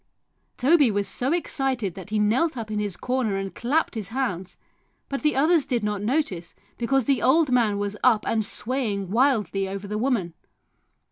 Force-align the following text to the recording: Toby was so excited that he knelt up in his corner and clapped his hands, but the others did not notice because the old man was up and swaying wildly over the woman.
Toby 0.57 0.89
was 0.89 1.07
so 1.07 1.31
excited 1.31 1.93
that 1.93 2.09
he 2.09 2.17
knelt 2.17 2.57
up 2.57 2.71
in 2.71 2.79
his 2.79 2.97
corner 2.97 3.35
and 3.37 3.53
clapped 3.53 3.93
his 3.93 4.07
hands, 4.07 4.57
but 5.09 5.21
the 5.21 5.35
others 5.35 5.67
did 5.67 5.83
not 5.83 6.01
notice 6.01 6.55
because 6.79 7.05
the 7.05 7.21
old 7.21 7.51
man 7.51 7.77
was 7.77 7.95
up 8.03 8.25
and 8.27 8.43
swaying 8.43 9.11
wildly 9.11 9.69
over 9.69 9.87
the 9.87 9.99
woman. 9.99 10.33